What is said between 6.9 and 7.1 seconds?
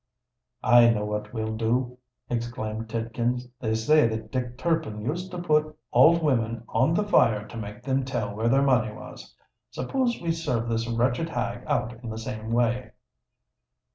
the